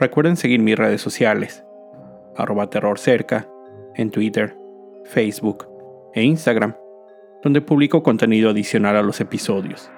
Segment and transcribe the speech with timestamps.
[0.00, 1.62] Recuerden seguir mis redes sociales,
[2.34, 3.46] arroba terrorcerca,
[3.94, 4.56] en Twitter,
[5.04, 5.68] Facebook
[6.14, 6.74] e Instagram,
[7.42, 9.90] donde publico contenido adicional a los episodios.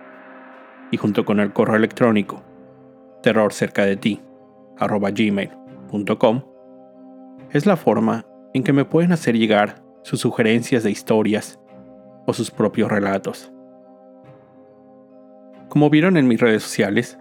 [0.91, 2.42] Y junto con el correo electrónico,
[3.23, 4.20] terrorcerca de ti,
[4.77, 6.42] arroba gmail.com,
[7.53, 11.61] es la forma en que me pueden hacer llegar sus sugerencias de historias
[12.27, 13.53] o sus propios relatos.
[15.69, 17.20] Como vieron en mis redes sociales,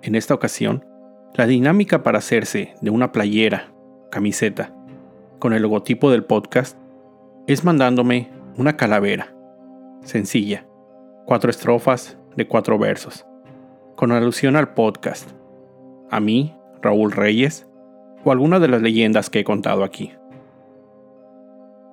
[0.00, 0.87] en esta ocasión,
[1.38, 3.72] la dinámica para hacerse de una playera,
[4.10, 4.74] camiseta,
[5.38, 6.76] con el logotipo del podcast
[7.46, 9.32] es mandándome una calavera,
[10.02, 10.66] sencilla,
[11.26, 13.24] cuatro estrofas de cuatro versos,
[13.94, 15.30] con alusión al podcast,
[16.10, 17.68] a mí, Raúl Reyes,
[18.24, 20.10] o alguna de las leyendas que he contado aquí.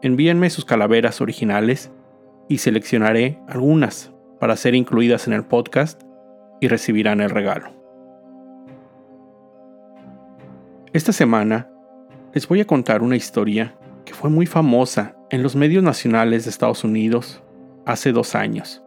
[0.02, 1.92] Envíenme sus calaveras originales
[2.50, 6.02] y seleccionaré algunas para ser incluidas en el podcast
[6.62, 7.75] y recibirán el regalo.
[10.96, 11.70] Esta semana
[12.34, 16.52] les voy a contar una historia que fue muy famosa en los medios nacionales de
[16.52, 17.44] Estados Unidos
[17.86, 18.82] hace dos años,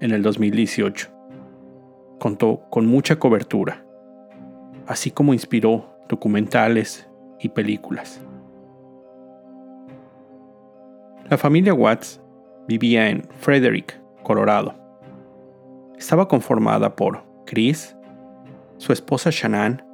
[0.00, 1.08] en el 2018.
[2.20, 3.84] Contó con mucha cobertura,
[4.86, 8.22] así como inspiró documentales y películas.
[11.28, 12.20] La familia Watts
[12.68, 14.76] vivía en Frederick, Colorado.
[15.98, 17.96] Estaba conformada por Chris,
[18.76, 19.87] su esposa Shannon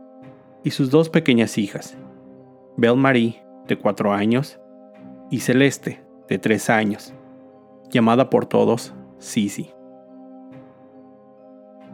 [0.64, 1.96] y sus dos pequeñas hijas,
[2.76, 4.58] Belle Marie, de 4 años,
[5.30, 7.14] y Celeste, de 3 años,
[7.90, 9.70] llamada por todos Sisi.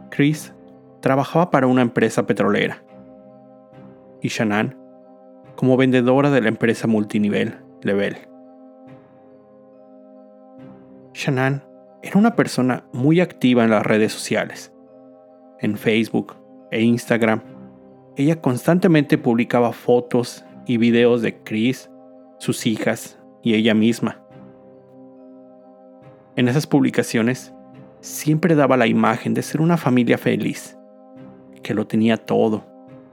[0.09, 0.53] Chris
[1.01, 2.83] trabajaba para una empresa petrolera
[4.21, 4.77] y Shannon
[5.55, 8.15] como vendedora de la empresa multinivel Level.
[11.13, 11.63] Shannon
[12.03, 14.73] era una persona muy activa en las redes sociales.
[15.59, 16.35] En Facebook
[16.71, 17.41] e Instagram,
[18.15, 21.89] ella constantemente publicaba fotos y videos de Chris,
[22.39, 24.21] sus hijas y ella misma.
[26.35, 27.53] En esas publicaciones
[27.99, 30.77] siempre daba la imagen de ser una familia feliz,
[31.63, 32.65] que lo tenía todo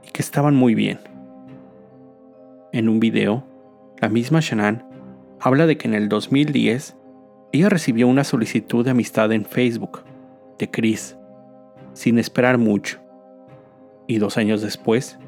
[0.07, 0.99] y que estaban muy bien.
[2.71, 3.43] En un video,
[3.99, 4.83] la misma Shannon
[5.39, 6.97] habla de que en el 2010
[7.51, 10.03] ella recibió una solicitud de amistad en Facebook
[10.57, 11.17] de Chris,
[11.93, 12.99] sin esperar mucho,
[14.09, 15.19] y dos años después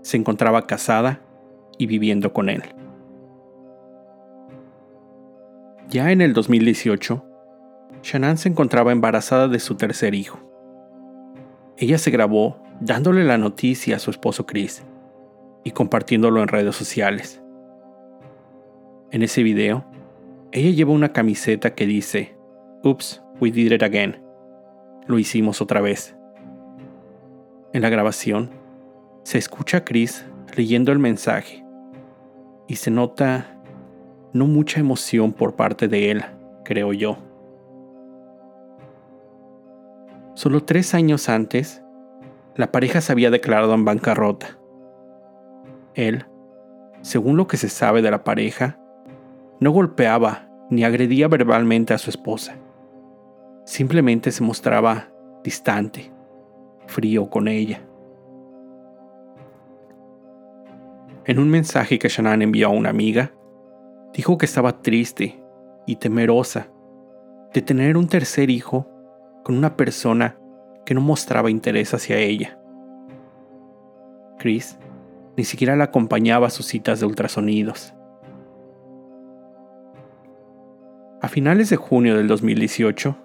[0.00, 1.20] se encontraba casada
[1.76, 2.62] y viviendo con él.
[5.90, 7.22] Ya en el 2018,
[8.02, 10.40] Shannon se encontraba embarazada de su tercer hijo.
[11.76, 14.82] Ella se grabó dándole la noticia a su esposo Chris
[15.62, 17.42] y compartiéndolo en redes sociales.
[19.10, 19.84] En ese video,
[20.50, 22.34] ella lleva una camiseta que dice,
[22.84, 24.22] Oops, we did it again.
[25.06, 26.16] Lo hicimos otra vez.
[27.74, 28.50] En la grabación,
[29.24, 30.24] se escucha a Chris
[30.56, 31.66] leyendo el mensaje
[32.68, 33.58] y se nota
[34.32, 36.24] no mucha emoción por parte de él,
[36.64, 37.18] creo yo.
[40.34, 41.82] Solo tres años antes,
[42.54, 44.56] la pareja se había declarado en bancarrota.
[45.94, 46.26] Él,
[47.02, 48.78] según lo que se sabe de la pareja,
[49.58, 52.54] no golpeaba ni agredía verbalmente a su esposa.
[53.64, 55.08] Simplemente se mostraba
[55.42, 56.13] distante,
[56.86, 57.80] frío con ella.
[61.26, 63.32] En un mensaje que Shannon envió a una amiga,
[64.12, 65.42] dijo que estaba triste
[65.86, 66.68] y temerosa
[67.52, 68.88] de tener un tercer hijo
[69.42, 70.38] con una persona
[70.84, 72.58] que no mostraba interés hacia ella.
[74.38, 74.78] Chris
[75.36, 77.94] ni siquiera la acompañaba a sus citas de ultrasonidos.
[81.20, 83.16] A finales de junio del 2018,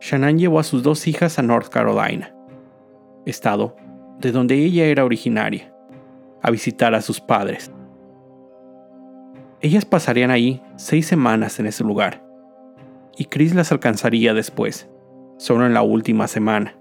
[0.00, 2.34] Shannon llevó a sus dos hijas a North Carolina,
[3.24, 3.76] estado
[4.18, 5.74] de donde ella era originaria,
[6.40, 7.72] a visitar a sus padres.
[9.60, 12.24] Ellas pasarían ahí seis semanas en ese lugar,
[13.16, 14.88] y Chris las alcanzaría después,
[15.36, 16.76] solo en la última semana.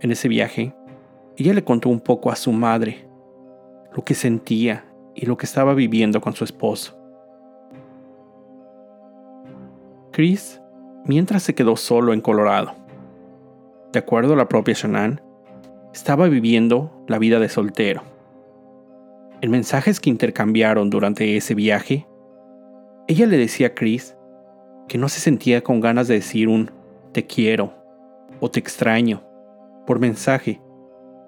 [0.00, 0.74] En ese viaje,
[1.36, 3.08] ella le contó un poco a su madre
[3.94, 4.84] lo que sentía
[5.14, 6.96] y lo que estaba viviendo con su esposo.
[10.12, 10.60] Chris,
[11.04, 12.85] mientras se quedó solo en Colorado.
[13.92, 15.20] De acuerdo a la propia Shannon,
[15.92, 18.02] estaba viviendo la vida de soltero.
[19.40, 22.06] En mensajes que intercambiaron durante ese viaje,
[23.08, 24.16] ella le decía a Chris
[24.88, 26.70] que no se sentía con ganas de decir un
[27.12, 27.74] te quiero
[28.40, 29.22] o te extraño
[29.86, 30.60] por mensaje,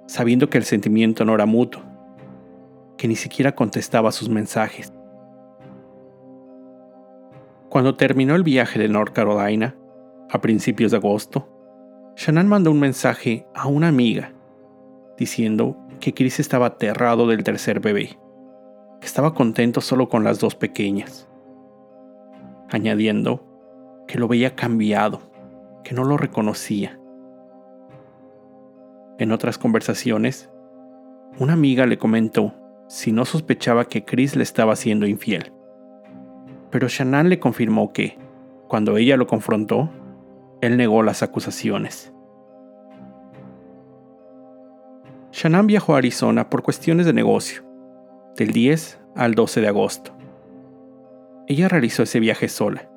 [0.06, 1.82] sabiendo que el sentimiento no era mutuo,
[2.96, 4.92] que ni siquiera contestaba sus mensajes.
[7.68, 9.76] Cuando terminó el viaje de North Carolina,
[10.30, 11.48] a principios de agosto,
[12.18, 14.32] Shannon mandó un mensaje a una amiga
[15.16, 18.18] diciendo que Chris estaba aterrado del tercer bebé,
[19.00, 21.28] que estaba contento solo con las dos pequeñas,
[22.70, 23.46] añadiendo
[24.08, 25.30] que lo veía cambiado,
[25.84, 26.98] que no lo reconocía.
[29.20, 30.50] En otras conversaciones,
[31.38, 32.52] una amiga le comentó
[32.88, 35.52] si no sospechaba que Chris le estaba siendo infiel.
[36.70, 38.18] Pero Shannon le confirmó que,
[38.66, 39.88] cuando ella lo confrontó,
[40.60, 42.12] él negó las acusaciones.
[45.32, 47.62] Shannon viajó a Arizona por cuestiones de negocio,
[48.36, 50.12] del 10 al 12 de agosto.
[51.46, 52.90] Ella realizó ese viaje sola,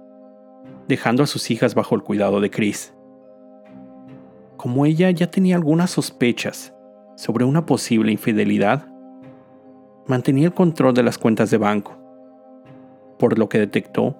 [0.88, 2.94] dejando a sus hijas bajo el cuidado de Chris.
[4.58, 6.74] Como ella ya tenía algunas sospechas
[7.16, 8.88] sobre una posible infidelidad,
[10.08, 11.98] mantenía el control de las cuentas de banco,
[13.20, 14.18] por lo que detectó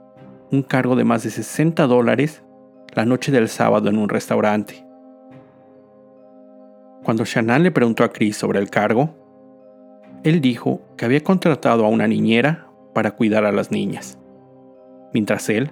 [0.52, 2.44] un cargo de más de 60 dólares
[2.94, 4.86] la noche del sábado en un restaurante.
[7.04, 9.16] Cuando Shannon le preguntó a Chris sobre el cargo,
[10.24, 14.20] él dijo que había contratado a una niñera para cuidar a las niñas,
[15.14, 15.72] mientras él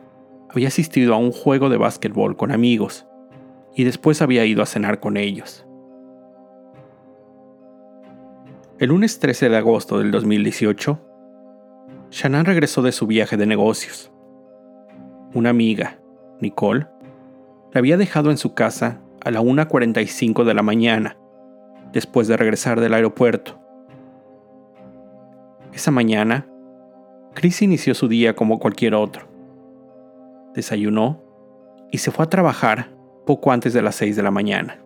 [0.49, 3.05] había asistido a un juego de básquetbol con amigos
[3.75, 5.65] y después había ido a cenar con ellos.
[8.79, 10.99] El lunes 13 de agosto del 2018,
[12.11, 14.11] Shannon regresó de su viaje de negocios.
[15.33, 15.99] Una amiga,
[16.39, 16.87] Nicole,
[17.71, 21.17] la había dejado en su casa a la 1.45 de la mañana,
[21.91, 23.59] después de regresar del aeropuerto.
[25.73, 26.47] Esa mañana,
[27.33, 29.27] Chris inició su día como cualquier otro.
[30.53, 31.21] Desayunó
[31.91, 32.89] y se fue a trabajar
[33.25, 34.79] poco antes de las 6 de la mañana.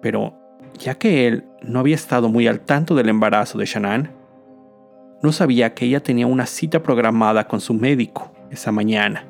[0.00, 0.34] Pero,
[0.78, 4.10] ya que él no había estado muy al tanto del embarazo de Shannon,
[5.22, 9.29] no sabía que ella tenía una cita programada con su médico esa mañana.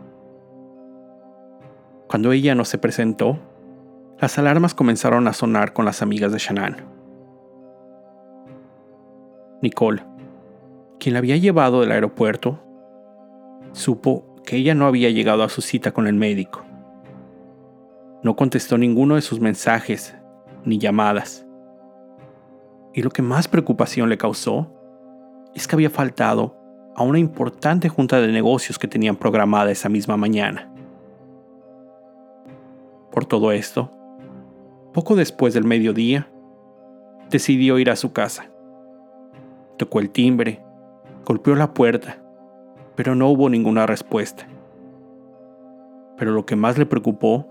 [2.11, 3.39] Cuando ella no se presentó,
[4.19, 6.77] las alarmas comenzaron a sonar con las amigas de Shannon.
[9.62, 10.03] Nicole,
[10.99, 12.59] quien la había llevado del aeropuerto,
[13.71, 16.65] supo que ella no había llegado a su cita con el médico.
[18.25, 20.17] No contestó ninguno de sus mensajes
[20.65, 21.47] ni llamadas.
[22.93, 24.75] Y lo que más preocupación le causó
[25.55, 26.57] es que había faltado
[26.97, 30.70] a una importante junta de negocios que tenían programada esa misma mañana.
[33.11, 33.91] Por todo esto,
[34.93, 36.31] poco después del mediodía,
[37.29, 38.51] decidió ir a su casa.
[39.79, 40.62] Tocó el timbre,
[41.25, 42.23] golpeó la puerta,
[42.95, 44.47] pero no hubo ninguna respuesta.
[46.17, 47.49] Pero lo que más le preocupó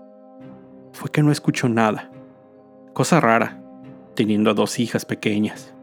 [0.92, 2.10] fue que no escuchó nada.
[2.94, 3.62] Cosa rara,
[4.14, 5.74] teniendo a dos hijas pequeñas.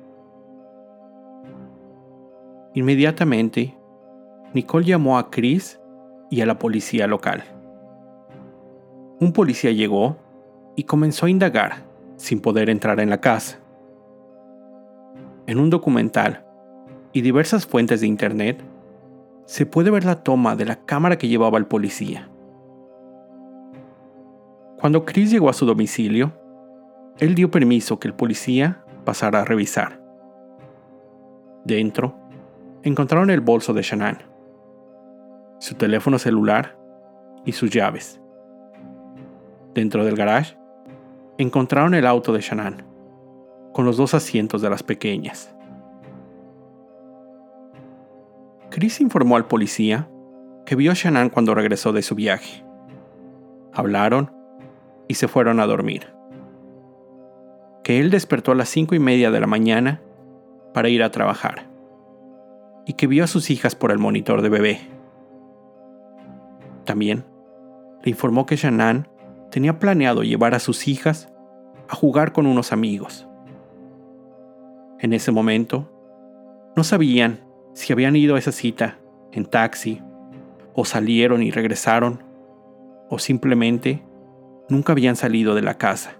[2.73, 3.77] Inmediatamente,
[4.53, 5.79] Nicole llamó a Chris
[6.29, 7.56] y a la policía local
[9.19, 10.17] un policía llegó
[10.75, 11.85] y comenzó a indagar
[12.17, 13.59] sin poder entrar en la casa.
[15.47, 16.45] En un documental
[17.13, 18.61] y diversas fuentes de internet
[19.45, 22.29] se puede ver la toma de la cámara que llevaba el policía.
[24.79, 26.33] Cuando Chris llegó a su domicilio,
[27.17, 29.99] él dio permiso que el policía pasara a revisar.
[31.63, 32.15] Dentro,
[32.83, 34.19] encontraron el bolso de Shannon,
[35.59, 36.77] su teléfono celular
[37.45, 38.21] y sus llaves.
[39.77, 40.57] Dentro del garage,
[41.37, 42.81] encontraron el auto de Shannon,
[43.73, 45.55] con los dos asientos de las pequeñas.
[48.71, 50.09] Chris informó al policía
[50.65, 52.65] que vio a Shannon cuando regresó de su viaje.
[53.71, 54.31] Hablaron
[55.07, 56.07] y se fueron a dormir.
[57.83, 60.01] Que él despertó a las cinco y media de la mañana
[60.73, 61.69] para ir a trabajar
[62.87, 64.79] y que vio a sus hijas por el monitor de bebé.
[66.83, 67.25] También
[68.01, 69.07] le informó que Shannon
[69.51, 71.31] tenía planeado llevar a sus hijas
[71.89, 73.27] a jugar con unos amigos.
[74.99, 75.91] En ese momento,
[76.75, 77.41] no sabían
[77.73, 78.97] si habían ido a esa cita
[79.31, 80.01] en taxi,
[80.73, 82.23] o salieron y regresaron,
[83.09, 84.03] o simplemente
[84.69, 86.17] nunca habían salido de la casa.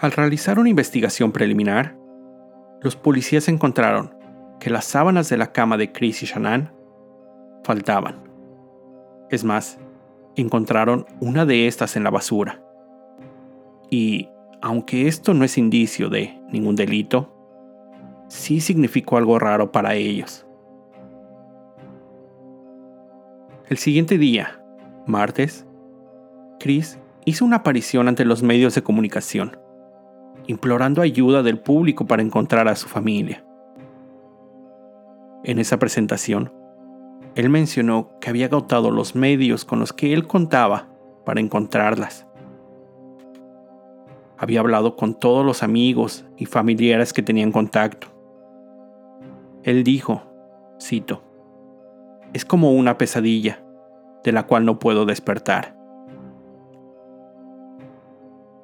[0.00, 1.96] Al realizar una investigación preliminar,
[2.82, 4.14] los policías encontraron
[4.60, 6.70] que las sábanas de la cama de Chris y Shannon
[7.64, 8.22] faltaban.
[9.30, 9.78] Es más,
[10.36, 12.62] encontraron una de estas en la basura.
[13.90, 14.28] Y,
[14.62, 17.32] aunque esto no es indicio de ningún delito,
[18.28, 20.46] sí significó algo raro para ellos.
[23.68, 24.62] El siguiente día,
[25.06, 25.66] martes,
[26.60, 29.58] Chris hizo una aparición ante los medios de comunicación,
[30.46, 33.44] implorando ayuda del público para encontrar a su familia.
[35.42, 36.52] En esa presentación,
[37.36, 40.88] él mencionó que había agotado los medios con los que él contaba
[41.26, 42.26] para encontrarlas.
[44.38, 48.06] Había hablado con todos los amigos y familiares que tenían contacto.
[49.64, 50.22] Él dijo,
[50.80, 51.22] cito,
[52.32, 53.62] es como una pesadilla
[54.24, 55.76] de la cual no puedo despertar.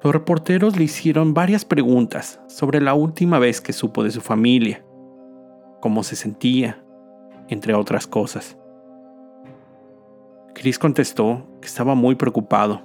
[0.01, 4.83] Los reporteros le hicieron varias preguntas sobre la última vez que supo de su familia,
[5.79, 6.83] cómo se sentía,
[7.49, 8.57] entre otras cosas.
[10.53, 12.81] Chris contestó que estaba muy preocupado,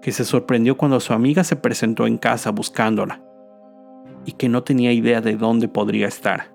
[0.00, 3.22] que se sorprendió cuando su amiga se presentó en casa buscándola
[4.24, 6.54] y que no tenía idea de dónde podría estar.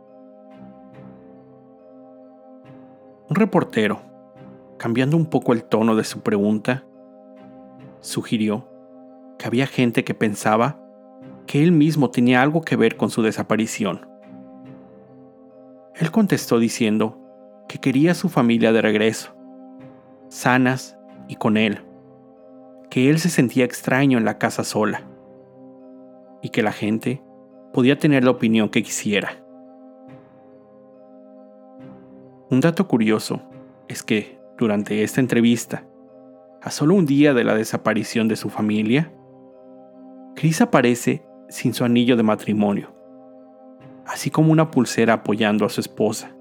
[3.29, 4.01] Un reportero,
[4.77, 6.83] cambiando un poco el tono de su pregunta,
[8.01, 8.67] sugirió
[9.37, 10.79] que había gente que pensaba
[11.47, 14.07] que él mismo tenía algo que ver con su desaparición.
[15.95, 17.17] Él contestó diciendo
[17.67, 19.33] que quería a su familia de regreso,
[20.31, 20.97] sanas
[21.27, 21.81] y con él,
[22.89, 25.03] que él se sentía extraño en la casa sola
[26.41, 27.21] y que la gente
[27.73, 29.43] podía tener la opinión que quisiera.
[32.49, 33.41] Un dato curioso
[33.89, 35.85] es que, durante esta entrevista,
[36.61, 39.11] a solo un día de la desaparición de su familia,
[40.35, 42.93] Chris aparece sin su anillo de matrimonio,
[44.05, 46.33] así como una pulsera apoyando a su esposa.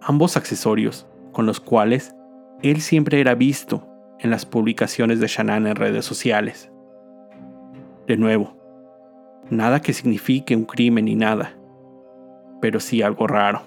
[0.00, 2.16] Ambos accesorios con los cuales
[2.62, 3.86] él siempre era visto
[4.18, 6.72] en las publicaciones de Shannon en redes sociales.
[8.06, 8.56] De nuevo,
[9.50, 11.58] nada que signifique un crimen ni nada,
[12.62, 13.62] pero sí algo raro.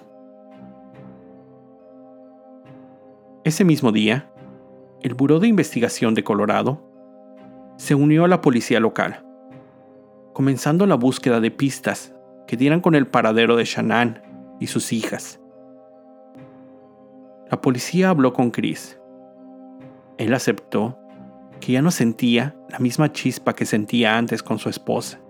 [3.44, 4.30] Ese mismo día,
[5.02, 6.84] el Buró de Investigación de Colorado
[7.76, 9.24] se unió a la policía local,
[10.34, 12.14] comenzando la búsqueda de pistas
[12.48, 14.20] que dieran con el paradero de Shannon
[14.58, 15.40] y sus hijas.
[17.50, 19.00] La policía habló con Chris.
[20.18, 20.98] Él aceptó
[21.60, 25.20] que ya no sentía la misma chispa que sentía antes con su esposa.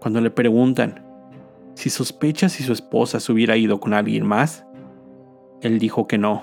[0.00, 1.06] Cuando le preguntan
[1.74, 4.66] si sospecha si su esposa se hubiera ido con alguien más,
[5.62, 6.42] él dijo que no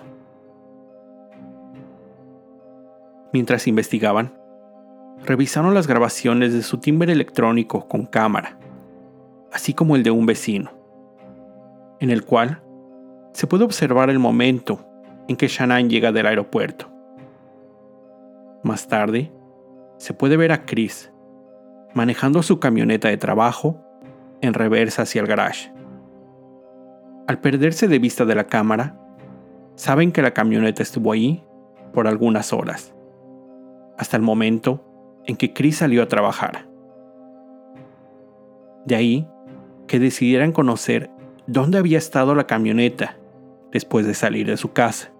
[3.32, 4.34] Mientras investigaban,
[5.24, 8.58] revisaron las grabaciones de su timbre electrónico con cámara,
[9.52, 10.72] así como el de un vecino,
[12.00, 12.64] en el cual
[13.34, 14.86] se puede observar el momento
[15.28, 16.90] en que Shannon llega del aeropuerto.
[18.64, 19.32] Más tarde,
[19.98, 21.12] se puede ver a Chris
[21.94, 23.82] manejando su camioneta de trabajo
[24.42, 25.72] en reversa hacia el garage.
[27.28, 29.00] Al perderse de vista de la cámara,
[29.76, 31.44] saben que la camioneta estuvo ahí
[31.94, 32.94] por algunas horas
[33.98, 34.84] hasta el momento
[35.26, 36.66] en que Chris salió a trabajar.
[38.86, 39.28] De ahí
[39.88, 41.12] que decidieran conocer
[41.52, 43.18] dónde había estado la camioneta
[43.72, 45.12] después de salir de su casa.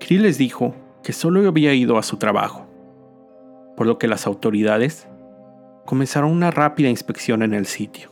[0.00, 2.66] Chris les dijo que solo había ido a su trabajo,
[3.76, 5.06] por lo que las autoridades
[5.84, 8.10] comenzaron una rápida inspección en el sitio.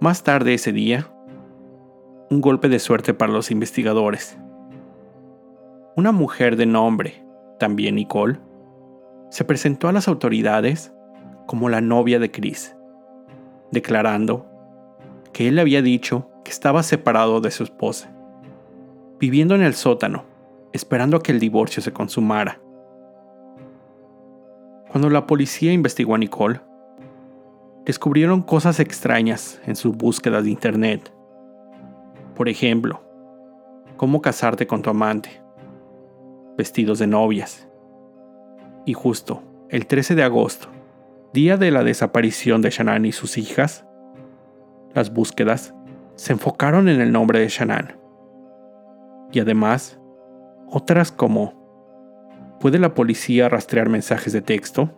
[0.00, 1.08] Más tarde ese día,
[2.30, 4.38] un golpe de suerte para los investigadores
[5.94, 7.22] una mujer de nombre,
[7.58, 8.40] también Nicole,
[9.28, 10.90] se presentó a las autoridades
[11.46, 12.76] como la novia de Chris,
[13.70, 14.46] declarando
[15.32, 18.10] que él le había dicho que estaba separado de su esposa,
[19.18, 20.24] viviendo en el sótano,
[20.72, 22.60] esperando a que el divorcio se consumara.
[24.90, 26.60] Cuando la policía investigó a Nicole,
[27.84, 31.12] descubrieron cosas extrañas en sus búsquedas de internet.
[32.36, 33.02] Por ejemplo,
[33.96, 35.42] cómo casarte con tu amante,
[36.56, 37.68] vestidos de novias.
[38.84, 40.68] Y justo el 13 de agosto,
[41.32, 43.86] día de la desaparición de Shannon y sus hijas,
[44.94, 45.74] las búsquedas
[46.14, 47.96] se enfocaron en el nombre de Shannon.
[49.32, 49.98] Y además,
[50.68, 51.54] otras como,
[52.60, 54.90] ¿puede la policía rastrear mensajes de texto?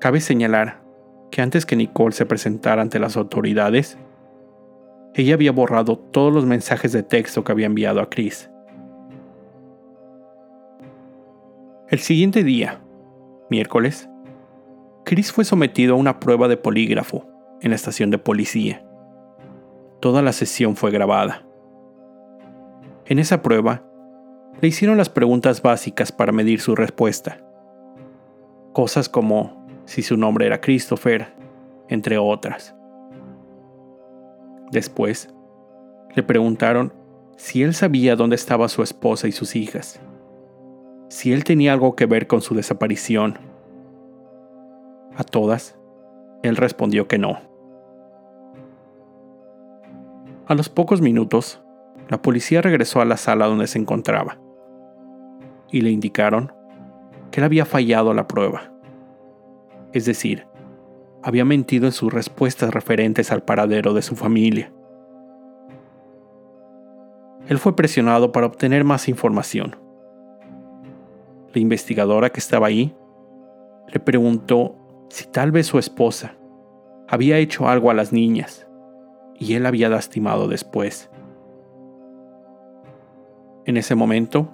[0.00, 0.80] Cabe señalar
[1.32, 3.98] que antes que Nicole se presentara ante las autoridades,
[5.14, 8.48] ella había borrado todos los mensajes de texto que había enviado a Chris.
[11.88, 12.80] El siguiente día,
[13.50, 14.08] miércoles,
[15.04, 17.26] Chris fue sometido a una prueba de polígrafo
[17.60, 18.84] en la estación de policía.
[20.00, 21.46] Toda la sesión fue grabada.
[23.06, 23.84] En esa prueba,
[24.60, 27.40] le hicieron las preguntas básicas para medir su respuesta.
[28.72, 31.32] Cosas como si su nombre era Christopher,
[31.88, 32.74] entre otras.
[34.70, 35.34] Después,
[36.14, 36.92] le preguntaron
[37.36, 40.00] si él sabía dónde estaba su esposa y sus hijas,
[41.08, 43.38] si él tenía algo que ver con su desaparición.
[45.16, 45.78] A todas,
[46.42, 47.40] él respondió que no.
[50.46, 51.60] A los pocos minutos,
[52.08, 54.38] la policía regresó a la sala donde se encontraba
[55.70, 56.52] y le indicaron
[57.30, 58.72] que él había fallado la prueba.
[59.92, 60.46] Es decir,
[61.22, 64.72] había mentido en sus respuestas referentes al paradero de su familia.
[67.48, 69.87] Él fue presionado para obtener más información.
[71.52, 72.94] La investigadora que estaba ahí
[73.88, 74.76] le preguntó
[75.08, 76.34] si tal vez su esposa
[77.08, 78.66] había hecho algo a las niñas
[79.34, 81.10] y él había lastimado después.
[83.64, 84.50] En ese momento,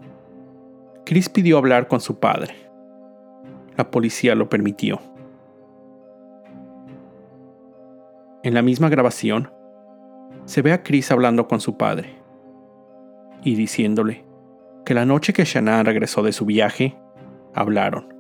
[1.04, 2.54] Chris pidió hablar con su padre.
[3.76, 5.00] La policía lo permitió.
[8.42, 9.50] En la misma grabación,
[10.44, 12.14] se ve a Chris hablando con su padre
[13.42, 14.24] y diciéndole
[14.84, 16.96] que la noche que Shannon regresó de su viaje,
[17.54, 18.14] hablaron.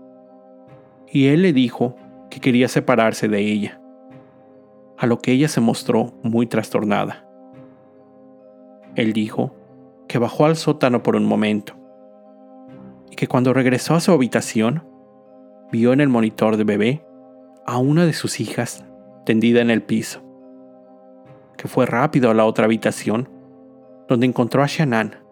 [1.06, 1.96] Y él le dijo
[2.30, 3.80] que quería separarse de ella,
[4.96, 7.28] a lo que ella se mostró muy trastornada.
[8.94, 9.54] Él dijo
[10.08, 11.74] que bajó al sótano por un momento
[13.10, 14.86] y que cuando regresó a su habitación,
[15.70, 17.04] vio en el monitor de bebé
[17.66, 18.84] a una de sus hijas
[19.26, 20.22] tendida en el piso,
[21.56, 23.28] que fue rápido a la otra habitación
[24.08, 25.23] donde encontró a Shannon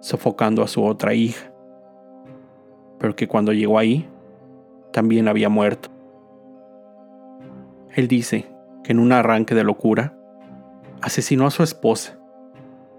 [0.00, 1.52] sofocando a su otra hija,
[2.98, 4.08] pero que cuando llegó ahí,
[4.92, 5.90] también había muerto.
[7.94, 8.46] Él dice
[8.84, 10.16] que en un arranque de locura,
[11.00, 12.18] asesinó a su esposa,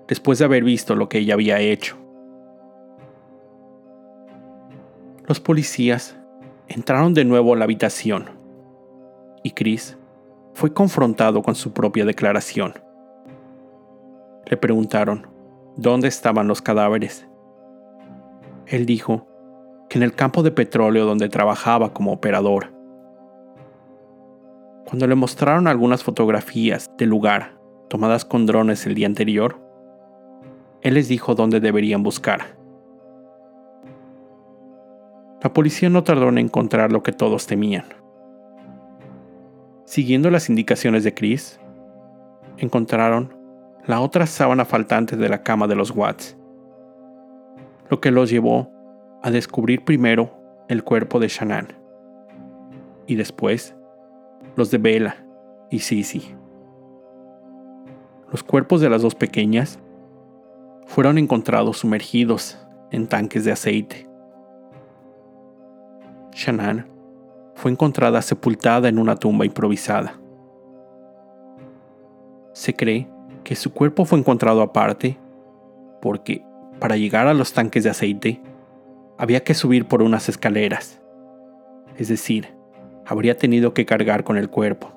[0.08, 1.98] después de haber visto lo que ella había hecho.
[5.26, 6.18] Los policías
[6.68, 8.32] entraron de nuevo a la habitación
[9.44, 9.98] y Chris
[10.54, 12.74] fue confrontado con su propia declaración.
[14.46, 15.29] Le preguntaron
[15.82, 17.28] dónde estaban los cadáveres.
[18.68, 19.28] Él dijo
[19.89, 22.74] que en el campo de petróleo donde trabajaba como operador.
[24.86, 29.58] Cuando le mostraron algunas fotografías del lugar tomadas con drones el día anterior,
[30.82, 32.58] él les dijo dónde deberían buscar.
[35.42, 37.86] La policía no tardó en encontrar lo que todos temían.
[39.86, 41.60] Siguiendo las indicaciones de Chris,
[42.58, 43.38] encontraron
[43.86, 46.38] la otra sábana faltante de la cama de los Watts,
[47.89, 48.72] lo que los llevó
[49.24, 50.32] a descubrir primero
[50.68, 51.74] el cuerpo de Shannon
[53.08, 53.76] y después
[54.56, 55.26] los de Bella
[55.72, 56.36] y Sissy.
[58.32, 59.80] Los cuerpos de las dos pequeñas
[60.86, 62.58] fueron encontrados sumergidos
[62.92, 64.08] en tanques de aceite.
[66.34, 66.86] Shannon
[67.56, 70.13] fue encontrada sepultada en una tumba improvisada.
[72.54, 73.10] Se cree
[73.50, 75.18] que su cuerpo fue encontrado aparte
[76.04, 76.46] porque
[76.80, 78.44] para llegar a los tanques de aceite
[79.18, 81.02] había que subir por unas escaleras.
[81.98, 82.54] Es decir,
[83.08, 84.92] habría tenido que cargar con el cuerpo.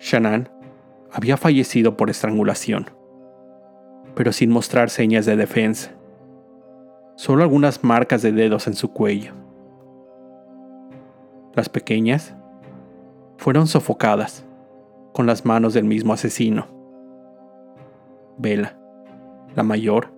[0.00, 0.48] Shannon
[1.12, 2.90] había fallecido por estrangulación,
[4.16, 5.92] pero sin mostrar señas de defensa,
[7.14, 9.34] solo algunas marcas de dedos en su cuello.
[11.54, 12.34] Las pequeñas
[13.36, 14.44] fueron sofocadas
[15.18, 16.68] con las manos del mismo asesino.
[18.36, 18.78] Vela,
[19.56, 20.14] la mayor,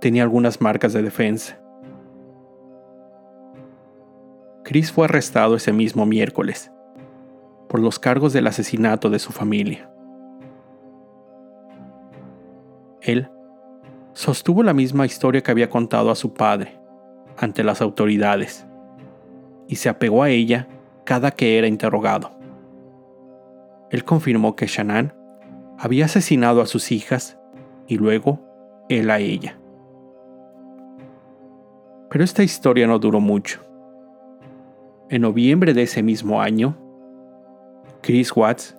[0.00, 1.60] tenía algunas marcas de defensa.
[4.64, 6.72] Chris fue arrestado ese mismo miércoles
[7.68, 9.88] por los cargos del asesinato de su familia.
[13.02, 13.30] Él
[14.12, 16.80] sostuvo la misma historia que había contado a su padre
[17.36, 18.66] ante las autoridades
[19.68, 20.66] y se apegó a ella
[21.04, 22.39] cada que era interrogado
[23.90, 25.12] él confirmó que Shannon
[25.78, 27.38] había asesinado a sus hijas
[27.86, 28.40] y luego
[28.88, 29.58] él a ella.
[32.08, 33.60] Pero esta historia no duró mucho.
[35.08, 36.76] En noviembre de ese mismo año,
[38.00, 38.76] Chris Watts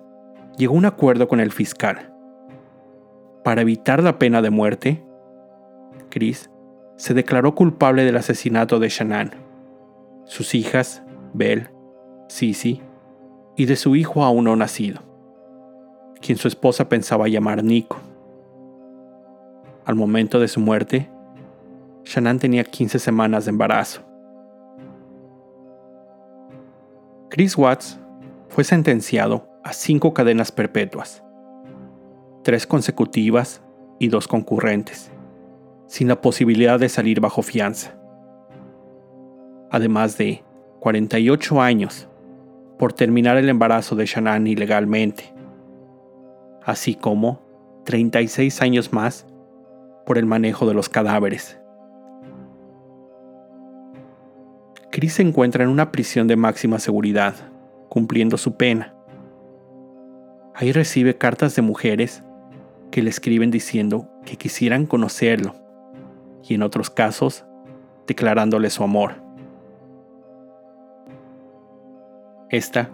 [0.56, 2.12] llegó a un acuerdo con el fiscal.
[3.44, 5.04] Para evitar la pena de muerte,
[6.08, 6.50] Chris
[6.96, 9.30] se declaró culpable del asesinato de Shannon,
[10.24, 11.02] sus hijas,
[11.34, 11.70] Belle,
[12.28, 12.82] Sissy
[13.56, 15.00] y de su hijo aún no nacido,
[16.20, 17.98] quien su esposa pensaba llamar Nico.
[19.84, 21.10] Al momento de su muerte,
[22.04, 24.02] Shannon tenía 15 semanas de embarazo.
[27.28, 27.98] Chris Watts
[28.48, 31.22] fue sentenciado a cinco cadenas perpetuas.
[32.42, 33.62] tres consecutivas
[34.00, 35.12] y dos concurrentes,
[35.86, 37.96] sin la posibilidad de salir bajo fianza.
[39.70, 40.42] Además de
[40.80, 42.08] 48 años
[42.82, 45.32] por terminar el embarazo de Shannon ilegalmente,
[46.64, 47.40] así como
[47.84, 49.24] 36 años más
[50.04, 51.60] por el manejo de los cadáveres.
[54.90, 57.36] Chris se encuentra en una prisión de máxima seguridad,
[57.88, 58.96] cumpliendo su pena.
[60.52, 62.24] Ahí recibe cartas de mujeres
[62.90, 65.54] que le escriben diciendo que quisieran conocerlo
[66.42, 67.44] y en otros casos
[68.08, 69.21] declarándole su amor.
[72.52, 72.90] Esta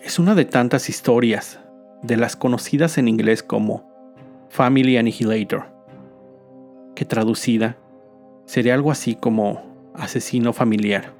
[0.00, 1.60] es una de tantas historias,
[2.02, 3.88] de las conocidas en inglés como
[4.48, 5.66] Family Annihilator,
[6.96, 7.78] que traducida
[8.46, 9.62] sería algo así como
[9.94, 11.12] asesino familiar.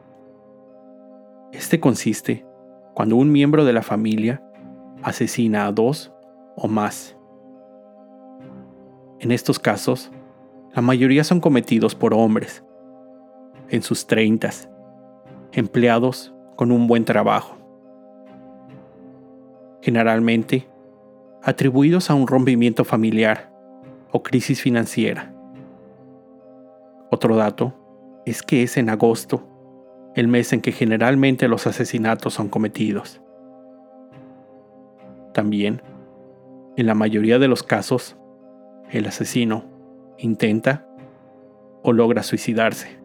[1.53, 2.45] Este consiste
[2.93, 4.43] cuando un miembro de la familia
[5.05, 6.13] asesina a dos
[6.57, 7.17] o más.
[9.21, 10.11] En estos casos,
[10.75, 12.65] la mayoría son cometidos por hombres,
[13.69, 14.69] en sus treintas,
[15.53, 17.57] empleados con un buen trabajo.
[19.83, 20.69] Generalmente,
[21.43, 23.53] atribuidos a un rompimiento familiar
[24.13, 25.35] o crisis financiera.
[27.11, 27.75] Otro dato
[28.25, 29.47] es que es en agosto,
[30.15, 33.21] el mes en que generalmente los asesinatos son cometidos.
[35.33, 35.83] También,
[36.77, 38.17] en la mayoría de los casos,
[38.91, 39.65] el asesino
[40.19, 40.87] intenta
[41.83, 43.04] o logra suicidarse.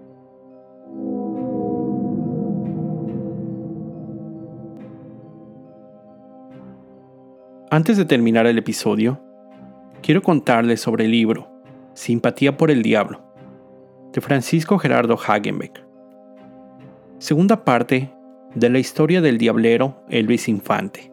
[7.71, 9.21] Antes de terminar el episodio,
[10.01, 11.51] quiero contarles sobre el libro
[11.93, 13.21] Simpatía por el Diablo,
[14.11, 15.85] de Francisco Gerardo Hagenbeck.
[17.19, 18.11] Segunda parte
[18.55, 21.11] de la historia del diablero Elvis Infante.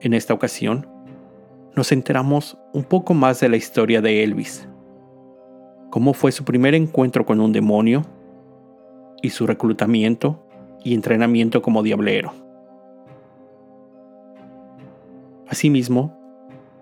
[0.00, 0.86] En esta ocasión,
[1.74, 4.68] nos enteramos un poco más de la historia de Elvis,
[5.90, 8.02] cómo fue su primer encuentro con un demonio
[9.22, 10.46] y su reclutamiento
[10.84, 12.49] y entrenamiento como diablero.
[15.50, 16.16] Asimismo,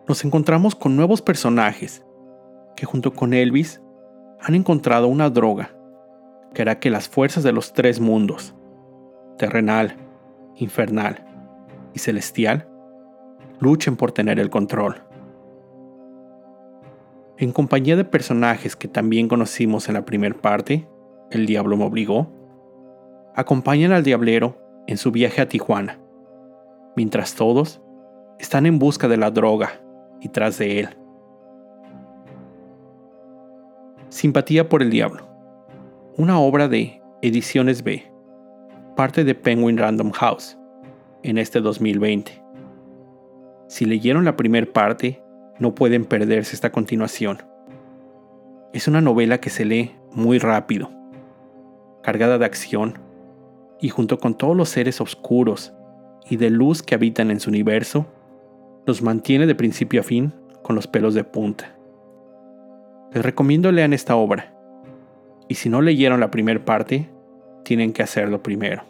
[0.07, 2.04] nos encontramos con nuevos personajes
[2.76, 3.81] que junto con Elvis
[4.42, 5.74] han encontrado una droga
[6.52, 8.54] que hará que las fuerzas de los tres mundos,
[9.38, 9.96] terrenal,
[10.57, 11.24] infernal
[11.94, 12.68] y celestial,
[13.59, 15.02] luchen por tener el control.
[17.38, 20.87] En compañía de personajes que también conocimos en la primera parte,
[21.31, 22.31] El Diablo me obligó,
[23.35, 25.98] acompañan al Diablero en su viaje a Tijuana,
[26.96, 27.81] mientras todos
[28.38, 29.81] están en busca de la droga
[30.20, 30.88] y tras de él.
[34.09, 35.29] Simpatía por el Diablo.
[36.16, 38.11] Una obra de Ediciones B,
[38.96, 40.59] parte de Penguin Random House,
[41.22, 42.42] en este 2020.
[43.68, 45.22] Si leyeron la primera parte,
[45.59, 47.42] no pueden perderse esta continuación.
[48.72, 50.90] Es una novela que se lee muy rápido,
[52.03, 52.98] cargada de acción,
[53.81, 55.72] y junto con todos los seres oscuros
[56.29, 58.07] y de luz que habitan en su universo,
[58.88, 61.77] los mantiene de principio a fin con los pelos de punta.
[63.12, 64.55] Les recomiendo lean esta obra,
[65.46, 67.11] y si no leyeron la primera parte,
[67.64, 68.83] tienen que hacerlo primero.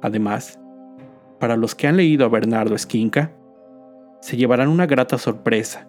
[0.00, 0.58] Además,
[1.38, 3.32] para los que han leído a Bernardo Esquinca,
[4.22, 5.86] se llevarán una grata sorpresa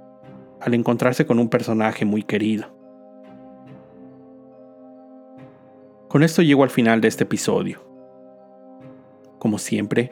[0.60, 2.68] al encontrarse con un personaje muy querido.
[6.10, 7.80] Con esto llego al final de este episodio.
[9.40, 10.12] Como siempre,